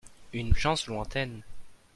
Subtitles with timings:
[0.33, 1.43] Une chance lointaine.